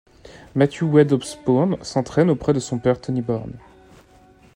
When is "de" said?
2.53-2.59